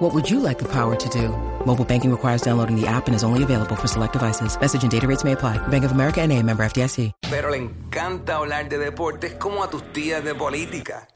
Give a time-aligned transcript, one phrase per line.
[0.00, 1.28] What would you like the power to do?
[1.66, 4.58] Mobile banking requires downloading the app and is only available for select devices.
[4.58, 5.58] Message and data rates may apply.
[5.68, 7.12] Bank of America and a member FDIC.
[7.28, 11.06] Pero le encanta hablar de deportes como a tus tías de política.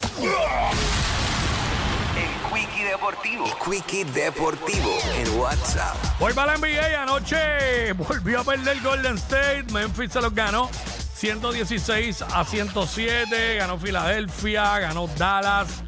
[2.15, 3.47] El Quickie Deportivo.
[3.47, 5.97] El Quickie Deportivo en WhatsApp.
[6.21, 7.95] Voy para la NBA anoche.
[7.95, 9.65] Volvió a perder Golden State.
[9.73, 10.69] Memphis se los ganó.
[11.15, 13.57] 116 a 107.
[13.57, 14.79] Ganó Filadelfia.
[14.81, 15.83] Ganó Dallas.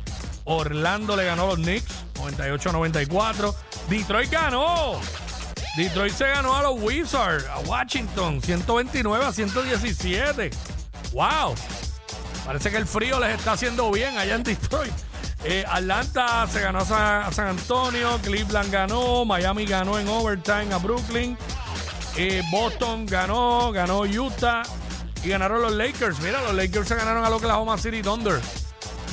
[0.45, 2.06] Orlando le ganó a los Knicks.
[2.27, 3.55] 98 a 94.
[3.89, 5.01] Detroit ganó.
[5.77, 7.47] Detroit se ganó a los Wizards.
[7.47, 8.41] A Washington.
[8.43, 10.51] 129 a 117.
[11.13, 11.55] ¡Wow!
[12.45, 14.93] Parece que el frío les está haciendo bien allá en Detroit.
[15.45, 21.39] Eh, Atlanta se ganó a San, Antonio, Cleveland ganó, Miami ganó en overtime a Brooklyn,
[22.17, 24.63] eh, Boston ganó, ganó Utah
[25.23, 26.19] y ganaron los Lakers.
[26.21, 28.41] Mira, los Lakers se ganaron a Oklahoma City Thunder.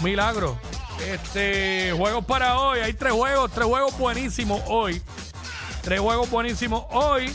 [0.02, 0.58] Milagro.
[1.08, 2.80] Este, juegos para hoy.
[2.80, 5.02] Hay tres juegos, tres juegos buenísimos hoy.
[5.82, 7.34] Tres juegos buenísimos hoy.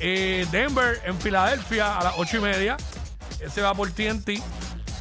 [0.00, 2.76] Eh, Denver en Filadelfia a las ocho y media.
[3.40, 4.42] Ese va por TNT.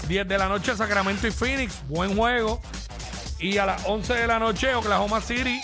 [0.07, 1.81] 10 de la noche Sacramento y Phoenix.
[1.87, 2.61] Buen juego.
[3.39, 5.59] Y a las 11 de la noche Oklahoma City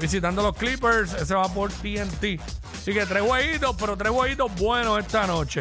[0.00, 1.12] visitando los Clippers.
[1.14, 2.40] Ese va por TNT.
[2.74, 5.60] Así que tres jueguitos, pero tres jueguitos buenos esta noche.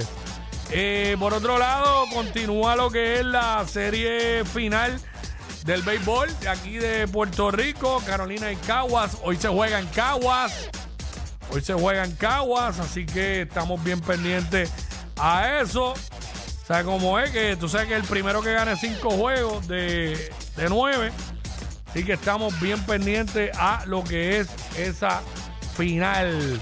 [0.71, 4.99] Eh, por otro lado, continúa lo que es la serie final
[5.66, 9.17] del béisbol de aquí de Puerto Rico, Carolina y Caguas.
[9.23, 10.69] Hoy se juega en Caguas.
[11.52, 14.71] Hoy se juega en Caguas, así que estamos bien pendientes
[15.19, 15.93] a eso.
[15.93, 20.31] O sea, como es que tú sabes que el primero que gane cinco juegos de,
[20.55, 21.11] de nueve.
[21.89, 24.47] Así que estamos bien pendientes a lo que es
[24.77, 25.21] esa
[25.76, 26.59] final.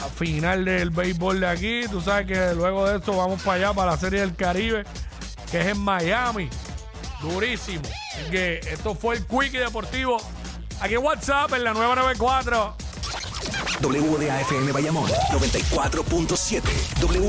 [0.00, 1.82] La final del béisbol de aquí.
[1.90, 4.84] Tú sabes que luego de esto vamos para allá, para la Serie del Caribe,
[5.50, 6.48] que es en Miami.
[7.22, 7.82] Durísimo.
[8.30, 10.18] Que esto fue el Quickie Deportivo.
[10.80, 12.76] Aquí en WhatsApp, en la 994.
[13.80, 16.62] WDAFM Bayamón 94.7.
[17.00, 17.26] W